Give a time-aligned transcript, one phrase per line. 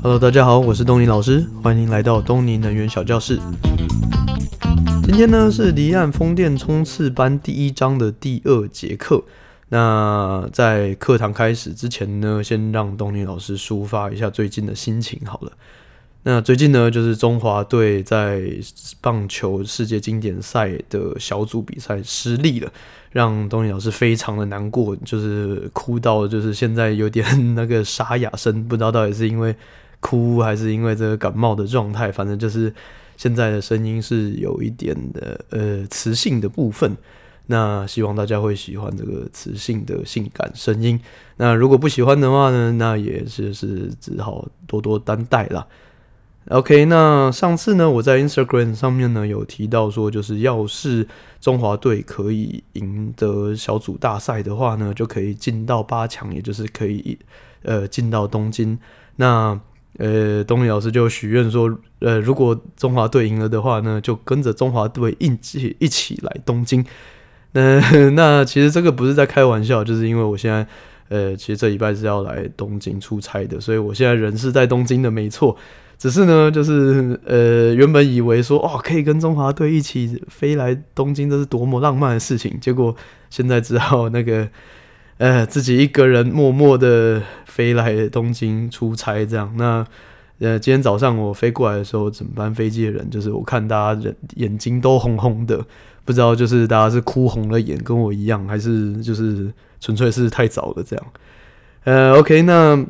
[0.00, 3.40] Hello，大家好，我是东尼老师，欢迎来到东尼能源小教室。
[5.02, 9.24] 今天呢是离岸风电冲刺班第一章的第二节课。
[9.70, 15.50] 那在课堂开始之前呢，先让东尼老师抒发一下最近的心情好了。
[16.22, 18.40] 那最近呢，就是中华队在
[19.00, 22.72] 棒球世界经典赛的小组比赛失利了，
[23.12, 29.54] 让东尼老师非常的难过，就是哭到就是现在有点那个沙哑声，不知道到底是因为。
[30.04, 32.74] 哭还是因为这个感冒的状态，反正就是
[33.16, 36.90] 现在的声音是有一点的呃磁性的部分。
[37.46, 41.00] 那希望大家会喜欢这个磁性的性感声音。
[41.36, 45.64] 那如果不喜欢的话呢，那也是是只好多多担待啦。
[46.48, 51.06] OK，那上次呢，我在 Instagram 上面呢有提到说，就是要是
[51.40, 57.16] 中华队可以赢得小组大赛的话呢，就可以进到八强，也就是可以
[57.62, 58.76] 呃进到东京。
[59.16, 59.58] 那
[59.98, 66.84] 呃，东尼老师就许愿说，呃，如果中华队赢了的话呢，就跟着中华队一起一起来东京。
[67.52, 67.78] 那
[68.16, 70.66] 那其实这个不是在开玩笑，就是因为我现在，
[71.08, 75.56] 呃，其实这礼拜是要来东京出差的，所以我现在人是在东京的，没错。
[76.02, 82.58] 只是呢，就是呃，原本以为说，哦，可以跟中华队一起飞来东京，这是多么浪漫的事情。
[82.60, 82.96] 结果
[83.30, 84.48] 现在只好那个。
[85.18, 89.54] 呃，自己一个人默默的飞来东京出差，这样。
[89.56, 89.86] 那
[90.40, 95.64] 呃，今天早上我飞过来的时候，整班飞机的人，就是我看大家人眼睛都红红的，
[96.04, 101.06] 不知道就是大家是哭红了眼，跟我一样，还是就是纯粹是太早了这样。
[101.84, 102.84] 呃，OK，那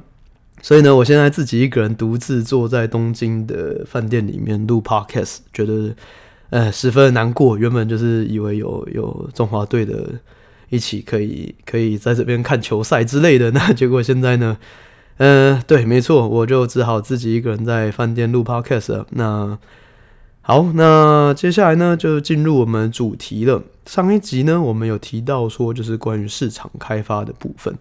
[0.63, 5.95] 所以呢，我现在自己一个人独自坐在东京的饭店里面录 Podcast，觉得
[6.49, 7.59] 呃十分的难过。
[7.59, 10.09] 原本就是以为有有中华队的。
[10.73, 14.57] 一起可以可以在这边看球赛之类的，那 结果现在呢？
[15.19, 19.07] 嗯、呃，对，没错，我就只好自己一个人在饭店录 podcast 了。
[19.11, 19.59] 那
[20.41, 23.63] 好，那接下来呢，就进入我们主题了。
[23.85, 27.77] 上一集呢，我们有提到说，就是关于市场开发的部分。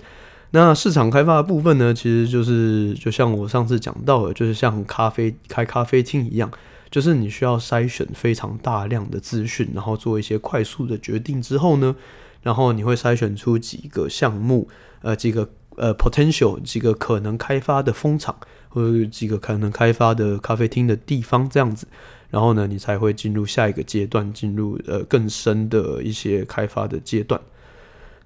[0.51, 6.51] 那市场开发的部分呢，其实就是就像我上次讲到的，就是像咖啡开咖啡厅一样，
[6.89, 11.95] 就是你需要筛选非常大量的资讯，然后做一些快速的决定之后呢。
[12.43, 14.67] 然后你会筛选出几个项目，
[15.03, 18.35] 呃，几个呃 potential 几个可能开发的风场，
[18.67, 21.87] 或者几个可能开发的咖啡厅的地方这样子。
[22.31, 27.39] 然后呢，你才会进入下一个阶段，进入呃更深的一些开发的阶段。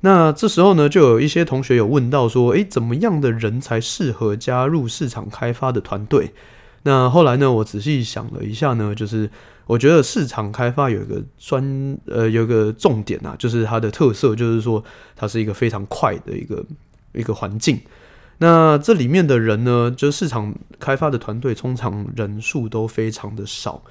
[0.06, 6.32] 那这时候呢，就有一些同学有问到说，诶，怎么样的人才适合加入市场开发的团队？
[6.84, 9.30] 那后来呢，我仔细想了一下呢，就是。
[9.68, 14.84] 我觉得市场开发有一个专呃有一个重点啊，就是它的特色，就是说
[15.16, 16.64] 它是一个非常快的一个
[17.14, 17.82] 一个环境。
[18.38, 23.82] 那这里面的人呢，就是市场开发的团队，通常人数都非常的少。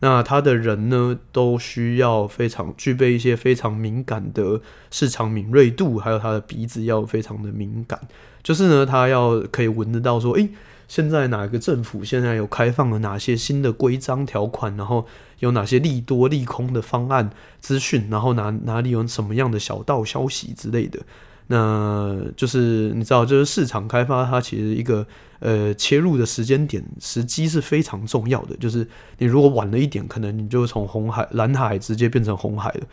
[0.00, 4.60] 那他的人呢，都需要非常具备一些非常敏感的
[4.90, 8.00] 市场敏锐度，还有他的鼻子要非常的敏感，
[8.42, 10.48] 就是呢，他要可以闻得到说，诶。
[10.86, 15.06] 现在哪个政府现在有开放了哪些新的规章条款，然后
[15.38, 21.00] 有哪些利多利空的方案资讯，然后哪哪里有什么样的小道消息之类的，
[21.48, 25.06] 那就是你知道，就是市场开发它其实一个
[25.40, 28.86] 呃切入的时间点时机是非常重要的，就是
[29.18, 32.86] 你如果晚了一点，可能你就从红海蓝海直接变成红海了，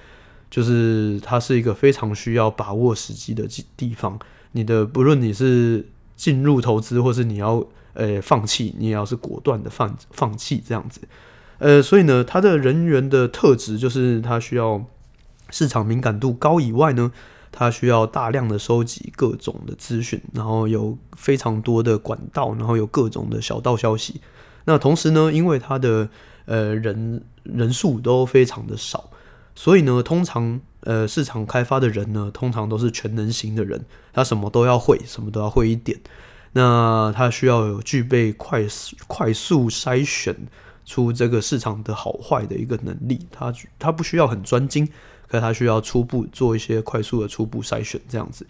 [0.49, 4.19] 就是它是一个非常需要把握时机的地方。
[4.51, 7.65] 你的不论你是进入投资，或是你要。
[7.93, 11.01] 呃，放弃，你也要是果断的放放弃这样子，
[11.57, 14.85] 呃，所以呢，他的人员的特质就是他需要
[15.49, 17.11] 市场敏感度高以外呢，
[17.51, 24.21] 他需要大量的收集各种的资讯，然后有非常多的管道，然后有各种的小道消息。
[24.65, 26.09] 那同时呢，因为他的
[26.45, 29.09] 呃人人数都非常的少，
[29.55, 35.99] 所以呢，通常呃市场开发的人呢，通常都是全能型的人，他什么都要会，什么都要会一点。
[36.53, 40.35] 那他需要有具备快速快速筛选
[40.85, 44.87] 出这个市场的好坏的一个能力，他他不需要很专精，
[45.31, 48.45] 可是他需要初步做一些快速的初步筛选这样子。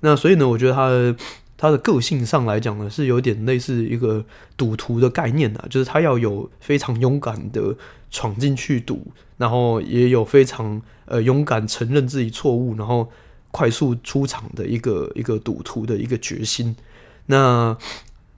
[0.00, 1.16] 那所以呢，我觉得他的
[1.56, 4.22] 他的个性上来讲呢，是有点类似一个
[4.54, 7.74] 赌徒的概念啊，就是他要有非常勇敢的
[8.10, 9.06] 闯进去赌，
[9.38, 13.10] 然后也有非常呃勇敢承认自己错误，然后
[13.50, 16.76] 快速出场的一个一个赌徒的一个决心。
[17.24, 17.74] 那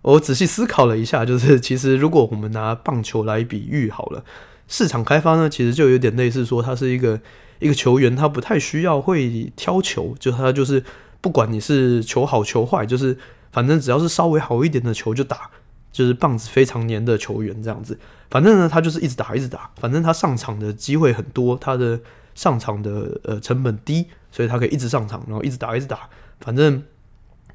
[0.03, 4.25] 我仔细思考了一下，就是其实如果我们拿棒球来比喻好了，
[4.69, 7.21] 市场开发呢，其实就有点类似说，他是一个
[7.59, 10.85] 一个球员，他不太需要会挑球，就他就是
[11.21, 13.17] 不管你是球好球坏，就是
[13.51, 15.51] 反正只要是稍微好一点的球就打，
[15.91, 17.99] 就是棒子非常黏的球员这样子。
[18.31, 19.71] 反正呢，他就是一直打，一直打。
[19.81, 21.99] 反正他上场的机会很多，他的
[22.35, 26.09] 上场的呃成本低，所以他可以一直上场，然后一直打，一直打。
[26.41, 26.83] 反正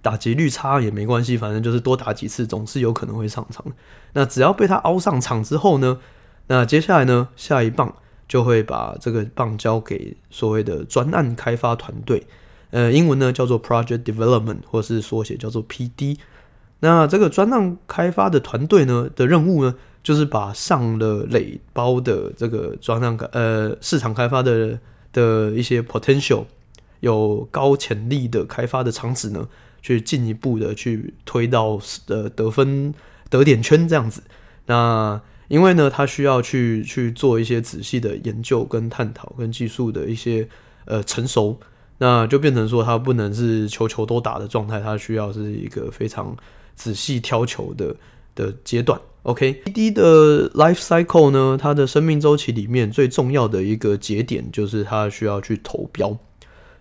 [0.02, 3.64] 打击率差也没关系，反正就是多打几次，总是有可能会上场。
[4.14, 6.00] 那只要被他凹上场之后呢，
[6.48, 7.96] 那接下来呢，下一棒
[8.28, 12.26] 就会把这个棒交给所谓的专案开发团队，
[12.72, 16.18] 呃，英文呢叫做 Project Development，或是缩写叫做 PD。
[16.80, 24.78] 那这个专案开发的团队呢的任务呢，就是把上了垒包的这个专案呃市场开发的
[25.14, 26.44] 的一些 potential
[27.00, 29.48] 有高潜力的开发的场址呢，
[29.82, 32.94] 去进一步的去推到呃得分
[33.30, 34.22] 得点圈这样子。
[34.66, 40.48] 那因为呢，他需要去去做一些仔细的研究跟探讨跟技术的一些
[40.86, 41.60] 呃成熟，
[41.98, 46.36] 那就变成说他不能是球球都打的状态，他需要是一个非常
[46.76, 47.96] 仔细挑球的
[48.36, 49.00] 的阶段。
[49.24, 56.18] OK，PD 的 life cycle 呢，它的生命周期里面最重要的一个节点就是它需要去投标，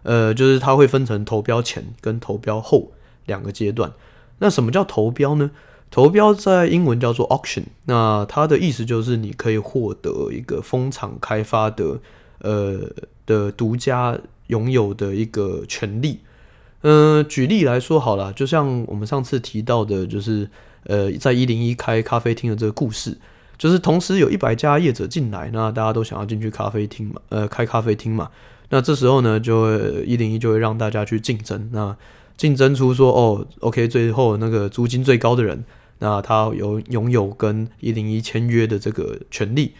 [0.03, 2.91] 呃，就是它会分成投标前跟投标后
[3.27, 3.93] 两个阶段。
[4.41, 5.53] 那什么叫投标呢？
[5.93, 12.01] 投标在英文叫做 auction，那它的意思就是你可以获得一个风场开发的
[12.41, 12.91] 呃
[13.25, 14.19] 的独家
[14.49, 16.19] 拥有的一个权利。
[16.81, 20.51] 嗯、举例来说好了，就像我们上次提到的，就是。
[20.85, 23.17] 呃，在一零一开咖啡厅的这个故事，
[23.57, 28.29] 就是同时有一百家业者进来，那大家都想要进去咖啡厅嘛，呃，开咖啡厅嘛。
[28.71, 31.97] 那这时候呢，就会一零一就会让大家去竞争，那
[32.37, 35.65] 竞争出说，哦，OK，最后那个租金最高的人，
[36.03, 39.73] 那他有拥有跟一零一签约的这个权利。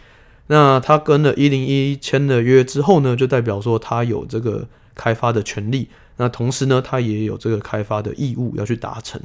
[0.47, 9.21] 那他跟了一零一签了约之后呢，就代表说他有这个开发的权利，那同时呢，他也有这个开发的义务要去达成。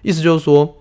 [0.00, 0.76] 意思就是说。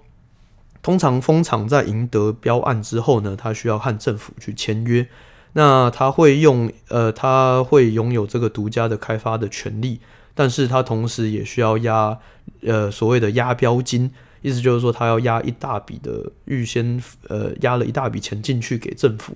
[0.85, 5.07] 通常风场在赢得标案之后呢，他需要和政府去签约，
[5.53, 9.99] 那他会用呃，他会拥有这个独家的开发的权利，
[10.35, 12.19] 但是他同时也需要押
[12.61, 14.11] 呃所谓的押标金，
[14.45, 19.35] 意思就是说他要押一大笔的预先呃押了一大笔钱进去给政府，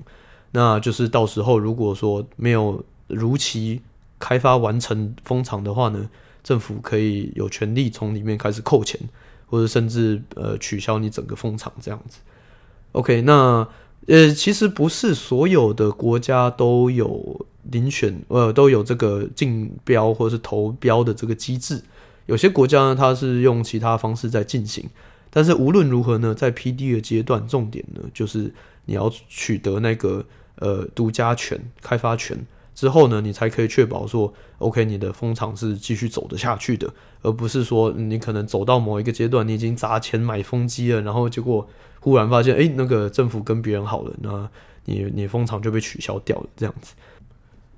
[0.51, 3.81] 那就是到时候如果说没有如期
[4.19, 6.09] 开发完成封场的话呢，
[6.43, 8.99] 政府可以有权利从里面开始扣钱。
[9.51, 12.19] 或者甚至呃取消你整个封场这样子
[12.91, 13.67] ，OK，那
[14.05, 21.81] 呃其实不是所有的国家都有遴选呃都有这个竞标或者是投标的这个机制，
[22.29, 24.87] 有些国家呢它是用其他方式在进行，
[25.31, 28.53] 但是无论如何呢，在 PD 的阶段，重点呢就是
[28.85, 30.23] 你要取得那个
[30.57, 32.37] 呃独家权开发权。
[32.75, 36.89] 之后呢，你才可以确保说，OK，你的风场是继续走得下去的，
[37.21, 41.67] 而不是说你可能走到某一个阶段，你已经砸钱买风机了，然后结果
[41.99, 44.49] 忽然发现，哎，那个政府跟别人好了，那
[44.85, 46.93] 你你风场就被取消掉了，这样子。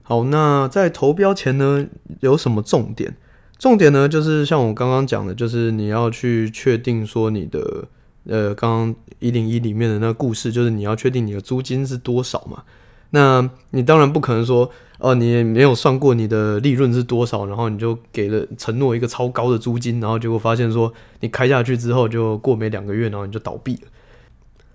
[0.03, 1.87] 好，那在投标前呢，
[2.19, 3.15] 有什么重点？
[3.61, 7.87] 重点呢，就是像我刚刚讲的，就是你要去确定说你的，
[8.25, 12.63] 呃，刚刚一零一里面的那个故事，就是你要确定你的租金是多少嘛。
[13.11, 23.81] 那你当然不可能说，哦、你没有算过你的利润是多少，然后你就给了承诺一个超高的租金，然后结果发现说你开下去之后就过没两个月，然后你就倒闭了。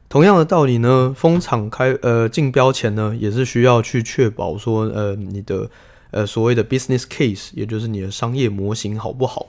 [0.09, 5.69] 同样的道理呢，风场开呃竞标前呢，也是需要去确保说，呃，你的
[6.11, 9.49] 呃所谓的 business case，也就是你的商业模型好不好？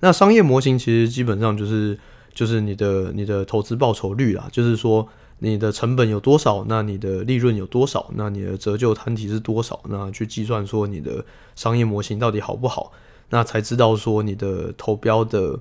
[0.00, 1.98] 那商业模型其实基本上就是
[2.34, 5.08] 就是你的你的投资报酬率啦，就是说。
[5.44, 6.64] 你的成本有多少？
[6.68, 8.08] 那你的利润有多少？
[8.14, 9.80] 那你的折旧摊提是多少？
[9.88, 11.24] 那去计算说你的
[11.56, 12.92] 商业模型到底好不好？
[13.30, 15.58] 那才知道说你的投标的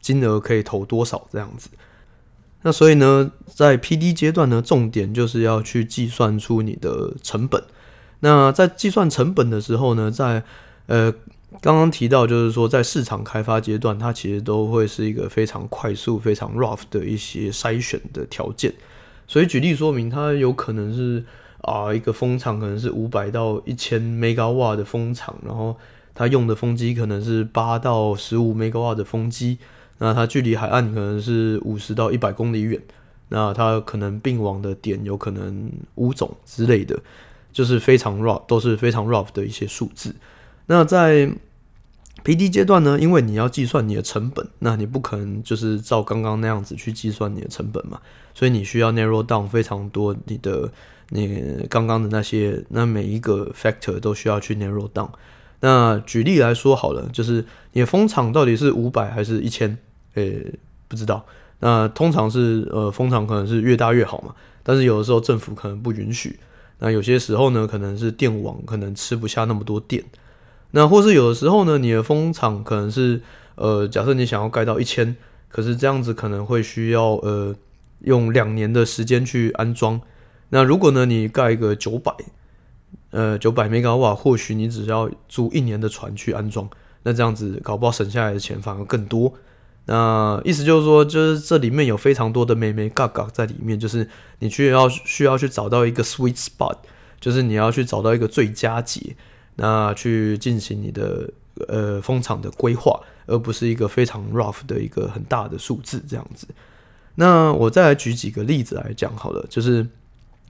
[0.00, 1.68] 金额可以投多少这样子。
[2.62, 7.60] 那所以呢，在 PD 阶段呢，重点就是要去计算出你的成本。
[8.24, 10.42] 那在计算成本的时候呢，在
[10.86, 11.12] 呃
[11.60, 18.72] 刚刚提到就是说，在市场开发阶段，它其实都会是一个非常快速、非常 rough 的一些筛选的条件。
[19.28, 21.22] 所以举例说明，它有可能是
[21.60, 25.76] 啊一个风场可能是五百到一千 megawatt 的风场，然后
[26.14, 29.58] 它用的风机可能是八到十五 megawatt 的风机，
[29.98, 32.80] 那它距离海岸可能是五十到一百公里远，
[33.28, 36.98] 那它可能并网的点有可能五种之类的，
[37.54, 40.14] 就是非常 rough，都是非常 rough 的一些数字。
[40.66, 41.30] 那在
[42.24, 48.00] PD 阶段呢，因为你要计算你的成本，那你不可能就是照刚刚那样子去计算你的成本嘛，
[48.34, 50.72] 所以你需要 narrow down 非常多你的
[51.10, 55.10] 你刚刚的那些，那每一个 factor 都需要去 narrow down。
[55.60, 59.78] 那举例来说好了，就是你的风场到底是五百还是一千？
[60.14, 60.52] 诶，
[60.88, 61.24] 不知道。
[61.60, 66.38] 那通常是呃，风场可能是越大越好嘛，但是有的时候政府可能不允许。
[66.84, 70.04] 那有些时候呢，可能是电网可能吃不下那么多电。
[70.72, 73.22] 那或是有的时候呢，你的风场可能是
[73.54, 75.16] 呃，假设你想要盖到一千，
[75.48, 77.56] 可是这样子可能会需要呃，
[78.00, 79.98] 用两年的时间去安装。
[80.50, 82.12] 那如果呢，你盖一个九百，
[83.12, 86.68] 呃，九百兆瓦，或许你只要租一年的船去安装，
[87.04, 89.32] 那这样子搞不好省下来的钱反而更多。
[89.86, 96.76] 那意思就是说，就是这里面有非常多的眉眉角角在里面，就是你需要需要去找到一个 sweet spot，
[97.20, 99.14] 就是你要去找到一个最佳解，
[99.56, 101.30] 那去进行你的
[101.68, 106.46] 呃风场的规划，而不是一个非常 rough 的一个很大的数字这样子。
[107.16, 109.86] 那我再来举几个例子来讲好了，就是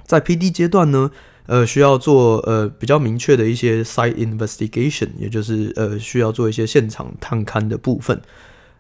[0.07, 1.11] 在 PD 阶段呢，
[1.47, 8.23] 呃，需要做呃比较明确的一些 site investigation，也就是呃需要做一些现场探勘的部分。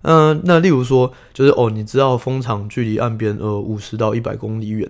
[0.06, 4.86] 嗯、那例如说，就是哦，你知道风场距离岸边呃五十到一百公里远，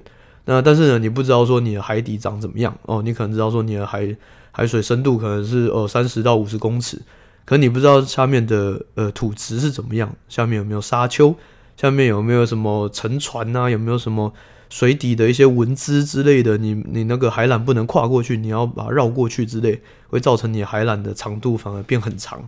[0.46, 4.16] 那但是呢，你不知道说你的海底长怎么样哦，你可能知道说你的海
[4.50, 7.00] 海水深度可能是呃三十到五十公尺，
[7.44, 11.34] 可你不知道下面的呃土质是怎么样，下面有没有沙丘，
[11.76, 14.32] 下面有没有什么沉船啊，有没有什么
[14.68, 22.42] 水底的一些文资之类的，你你那个海缆不能跨过去，你要把它绕过去之类，会造成你海缆的长度反而变很长。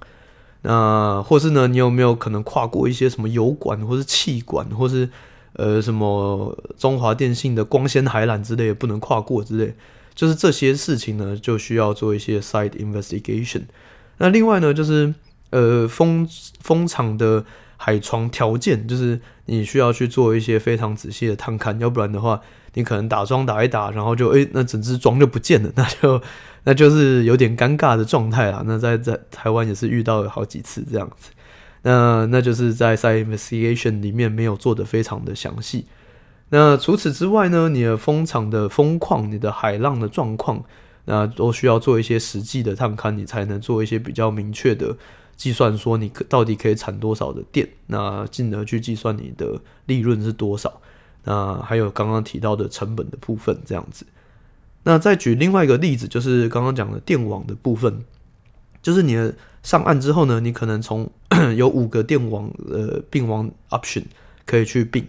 [0.68, 5.08] 那或是呢，你有没有可能跨过一些什么油管，或是气管，或是
[5.52, 9.75] 呃什么中华电信的光纤海缆之类不能跨过之类，
[10.12, 13.62] 就是这些事情呢，就需要做一些 side investigation。
[14.18, 15.14] 那另外呢，就是
[15.50, 16.28] 呃风
[16.61, 17.44] 风场的
[17.76, 22.40] 海床条件，就是你需要去做一些非常仔细的探勘，要不然的话，
[22.75, 26.21] 你可能打桩打一打，然后就诶、那整只桩就不见了，那就。
[26.68, 28.61] 那就是有点尴尬的状态啦。
[28.66, 31.30] 那在在台湾也是遇到了好几次这样子。
[31.83, 35.87] 那那就是在 site investigation 里面没有做得非常的详细。
[36.49, 40.64] 那除此之外呢，你的风场的风况、你的海浪的状况，
[41.04, 44.97] 那都需要做一些实际的探勘，你才能做一些比较明确的
[45.36, 50.80] 计算，说你可到底可以产多少的电，那进而去计算你的利润是多少。
[51.24, 54.06] 那还有刚刚提到的成本的部分，这样子。
[54.84, 58.04] 那再举另外一个例子，就是刚刚讲的电网的部分，
[58.80, 61.10] 就是你的上岸之后呢，你可能从
[61.56, 64.04] 有五个电网呃并网 option
[64.44, 65.04] 可以去并，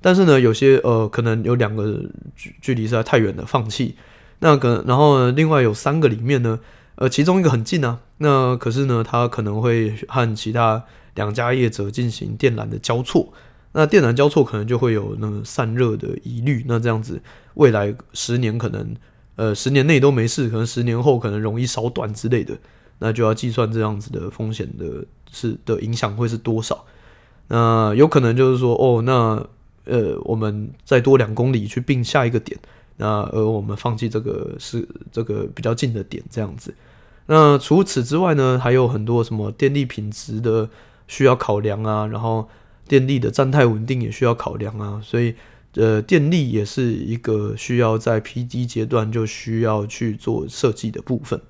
[0.00, 2.02] 但是呢，有些呃可能有两个
[2.34, 3.94] 距距离实在太远了，放弃。
[4.38, 6.58] 那个然后呢，另外有三个里面呢，
[6.98, 13.32] 呃，其中一个很近啊，那可是呢，它可能会和其他两家业者进行电缆的交错，
[13.72, 17.22] 那电缆交错可能就会有那个散热的疑虑，那这样子
[17.54, 18.94] 未来十年可能。
[19.36, 22.58] 呃，十年内都没事，可能十年后可能容易烧断之类的，
[22.98, 26.84] 那就要计算这样子的风险的是的影响会是多少？
[27.46, 29.46] 那有可能就是说，哦，那
[29.84, 32.58] 呃，我们再多两公里去并下一个点，
[32.96, 36.74] 那而我们放弃这个是这个比较近的点这样子。
[37.28, 40.68] 那除此之外呢，还有很多什么电力品质的
[41.06, 42.48] 需要考量啊，然后
[42.86, 45.36] 电力的站态稳定也需要考量啊，所以。
[45.74, 51.40] 呃，电力也是一个需要在 PD 阶段就需要去做设计的部分。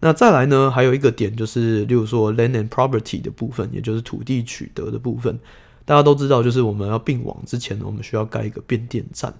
[0.00, 5.38] 那再来呢，还有一个点就是，例如说 land and property 的部分，也就是土地取得的部分。
[5.84, 9.34] 大家都知道，就是我们要并网之前呢，我们需要盖一个变电站。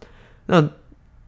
[0.46, 0.68] 那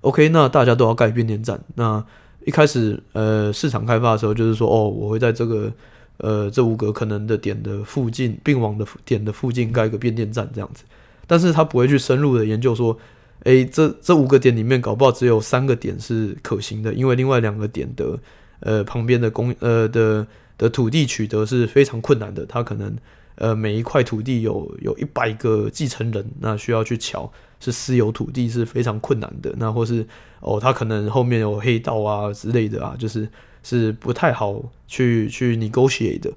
[0.00, 1.62] OK，那大家都要盖变电站。
[1.76, 2.04] 那
[2.46, 5.72] 一开始呃，市场开发的时候，就是说哦，我会在这个
[6.18, 10.84] 呃这五个可能的点的附近并网的点的附近盖一个变电站，这样子。
[11.26, 12.98] 但是他不会去深入的研究说，
[13.44, 18.18] 诶，这这五个点里面搞不好只有三个点是可行的，因为另外两个点的
[18.60, 20.26] 呃旁边的公呃的
[20.58, 22.94] 的土地取得是非常困难的，他可能
[23.36, 27.32] 呃每一块土地有有一百个继承人，那需要去乔
[27.64, 30.06] 是私有土地是非常困难的，那或是
[30.40, 33.28] 哦他可能后面有黑道啊之类的啊，就是
[33.62, 36.32] 是不太好去去 negotiate 的，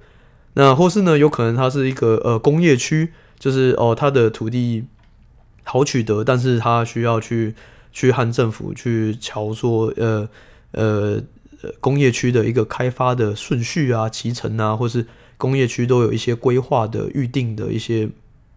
[0.53, 3.12] 那或是呢有可能它是一个呃工业区。
[3.39, 4.84] 就是哦，他的土地
[5.63, 7.53] 好取得，但是他需要去
[7.91, 10.27] 去和政府去乔说，呃
[10.72, 11.22] 呃，
[11.79, 15.05] 工业区的一个开发的顺序啊、期程啊，或是
[15.38, 18.10] 工业区都有一些规划的预定的一些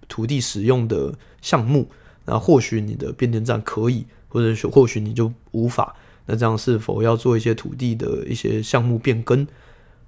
[0.08, 1.12] 土地使用的
[1.42, 1.90] 项目，
[2.30, 5.94] 那或许你的变电站可以，或者说或许你就无法，
[6.26, 9.46] 那这样是否要做一些土地的一些项目变更？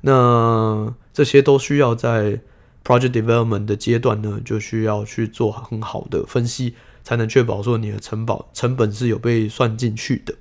[0.02, 2.40] 那这些都需要在。
[2.84, 6.74] Project development 的阶段呢，就需要去做很好的分析，
[7.04, 10.34] 才能确保说你的承保成本是有被算进去的。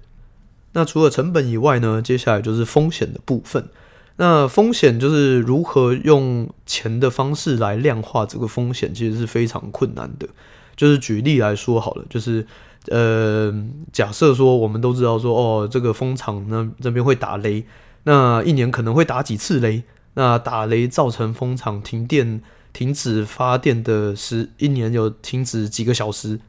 [0.72, 3.70] 那除了成本以外呢，接下来就是风险的部分。
[4.16, 10.28] 那风险就是如何用钱的方式来量化这个风险，其实是非常困难的。
[10.76, 12.46] 就是举例来说好了，就是
[12.88, 13.54] 呃，
[13.92, 17.66] 假设说我们都知道说哦，这个风场呢这边会打雷，
[18.04, 19.84] 那一年可能会打几次雷？
[20.14, 22.42] 那打雷造成风场停电、
[22.74, 26.40] 停止发电的时，一年有停止几个小时？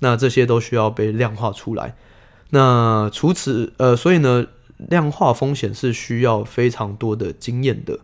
[0.00, 1.96] 那这些都需要被量化出来。
[2.50, 4.46] 那除此呃，所以呢？
[4.88, 7.98] 量化风险是需要非常多的经验的，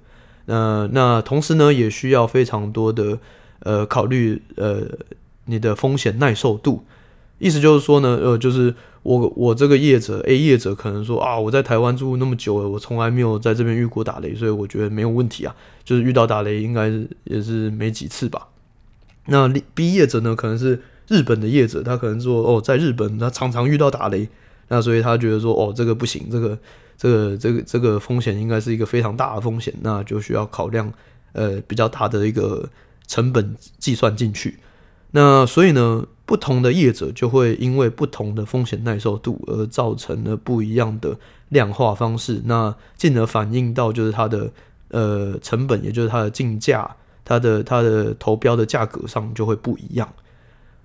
[0.47, 3.21] 呃，那同时呢，也需要非常多的
[3.61, 4.83] 呃考虑呃
[5.46, 6.84] 你的风险耐受度。
[7.38, 16.90] 意思就是说呢，呃，就是我我这个业者 A 业者可能说啊，我在台湾住那么久了，我从来没有在这边遇过打雷，所以我觉得没有问题啊，就是遇到打雷应该
[17.24, 18.48] 也是没几次吧。
[19.26, 24.28] 那 B 业者呢，可能是日本的业者，他可能说哦，在日本他常常遇到打雷。
[24.68, 26.58] 那所以他觉得说，哦，这个不行，这个
[26.96, 30.90] 这个这个这个风险应该是一个非常大的风险，那就需要考量
[31.32, 32.66] 呃比较大的一个
[33.06, 34.56] 成本计算进去。
[35.16, 41.16] 那所以呢，不同的业者就会因为不同的风险耐受度而造成了不一样的
[41.50, 44.50] 量化方式，那进而反映到就是它的
[44.88, 50.12] 呃成本，也就是它的竞价，它的它的投标的价格上就会不一样。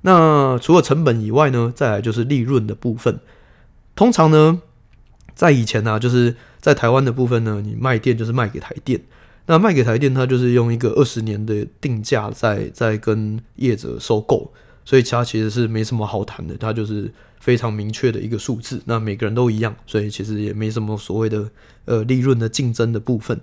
[0.02, 3.20] 那除了成本以外呢，再来就是利润的部分。
[3.96, 4.62] 通常呢，
[5.34, 9.02] 在以前呢、啊，就是在台湾的部分呢，你卖电就是卖给台电，
[9.50, 14.54] 那卖给台电，它就是用一个二十年的定价在在跟业者收购，
[14.86, 21.50] 所以其他其实是没什么好谈的，它就是非常明确的一个数字，那每个人都一样，所以其实也没什么所谓的
[21.86, 23.42] 呃利润的竞争的部分。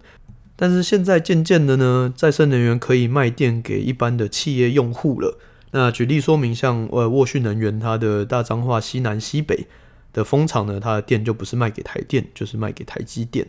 [0.55, 5.37] 但是现在渐渐的呢，再生能源可以卖电给一般的企业用户了。
[5.73, 9.67] 那举例说明，像呃沃旭能源，它的大彰化西南西北。
[10.13, 13.47] 的风场呢，它的电就不是卖给台电，就是卖给台积电。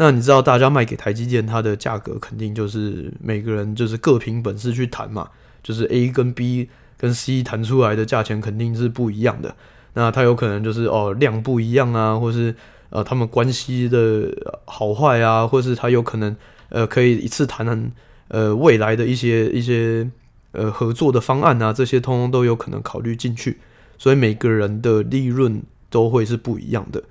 [0.00, 5.28] 那你知道，大家卖给台积电，它的价格肯定就是每个人就是各凭本事去谈嘛，
[5.60, 9.56] 就是 A 跟 B 跟 C 谈出来的价钱肯定是不一样的。
[9.94, 12.54] 那它有可能就是哦量不一样啊，或是
[12.90, 14.32] 呃他们关系的
[14.66, 16.36] 好坏啊，或是它有可能
[16.68, 17.92] 呃可以一次谈
[18.28, 20.08] 呃未来的一些一些
[20.52, 23.58] 呃合作的方案啊，这些通通都有可能考虑进去。
[23.98, 25.62] 所以每个人的利润。
[25.90, 27.02] 都会是不一样的。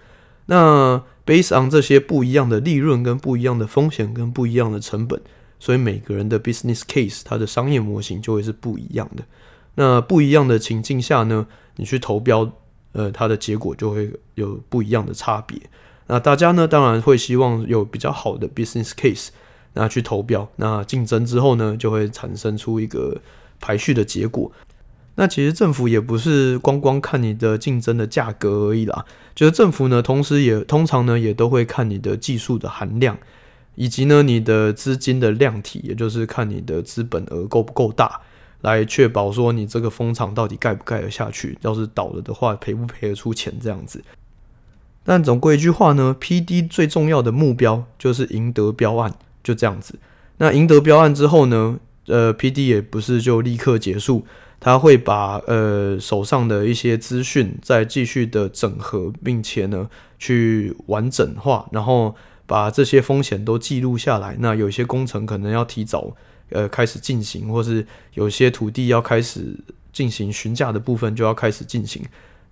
[0.47, 5.21] 那 based on 这些不一样的利润跟不一样的风险跟不一样的成本，
[5.59, 9.23] 所以每个人的 business case 它的商业模型就会是不一样的。
[9.75, 12.51] 那不一样的情境下呢，你去投标，
[12.93, 15.59] 呃，它的结果就会有不一样的差别。
[16.07, 19.27] 那大家呢，当然会希望有比较好的 business case，
[19.73, 20.49] 那去投标。
[20.55, 23.21] 那竞争之后呢，就会产生出一个
[23.59, 24.51] 排序的结果。
[25.19, 29.03] 那其实政府也不是光光看你的竞争的价格而已啦，
[29.33, 33.17] 就是政府呢，同时也通常呢也都会看你的技术的含量，
[33.73, 38.21] 以及呢你的资金的量体，也就是看你的资本额够不够大，
[38.61, 44.03] 来确保说你这个风场到底盖不盖得下去，要是倒了的话赔不赔得出钱这样子。
[45.03, 49.11] 但总归一句话呢，PD 最重要的目标就是赢得标案，
[49.43, 49.97] 就这样子。
[50.37, 54.25] 那赢得标案之后呢，呃，PD 也不是就立刻结束。
[54.59, 62.15] 他会把呃手上的一些资讯再继续的整合，并且呢去完整化，然后
[62.47, 64.35] 把这些风险都记录下来。
[64.39, 66.15] 那有些工程可能要提早
[66.49, 69.55] 呃开始进行，或是有些土地要开始
[69.93, 72.03] 进行询价的部分就要开始进行。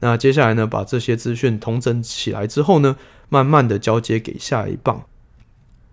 [0.02, 2.98] 那接下来呢，把这些资讯统整起来之后呢，
[3.30, 5.06] 慢慢的交接给下一棒。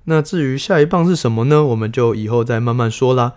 [0.05, 1.64] 那至于下一棒是什么呢？
[1.64, 3.33] 我们就以后再慢慢说啦。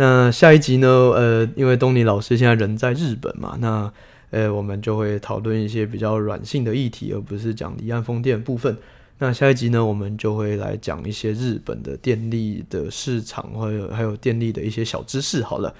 [0.00, 0.88] 那下一集呢？
[0.88, 3.92] 呃，因为东尼老师现在人在日本嘛，那
[4.30, 8.74] 呃，我们就会讨论一些比较软性的议题，而不是讲离岸风电部分。
[9.18, 15.42] 那下一集呢，我们就会来讲一些日本的电力的市场，还有还有电力的一些小知识。
[15.42, 15.74] 好了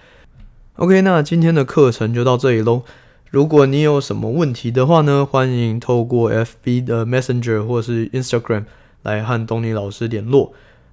[0.77, 2.83] ，OK，那今天的课程就到这里喽。
[3.31, 8.65] 如果你有什么问题的话呢，欢迎透过 FB 的 Messenger 或是 Instagram
[9.03, 10.53] 来和东尼老师联络。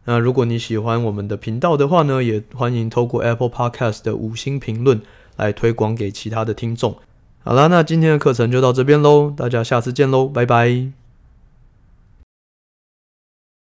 [0.10, 5.02] 那如果你喜欢我们的频道的话呢，也欢迎透过 Apple Podcast 的五星评论
[5.36, 6.96] 来推广给其他的听众。
[7.44, 11.07] 好啦，那今天的课程就到这边喽，大家下次见喽，拜拜。